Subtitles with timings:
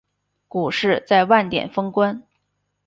[0.47, 2.23] 股市在万点封关